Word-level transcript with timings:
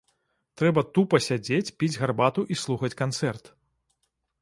Трэба 0.61 0.81
тупа 0.95 1.17
сядзець, 1.27 1.73
піць 1.83 1.93
гарбату 2.05 2.47
і 2.57 2.61
слухаць 2.65 2.95
канцэрт. 3.03 3.57